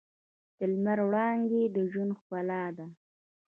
[0.57, 2.85] د لمر وړانګې د ژوند ښکلا ده.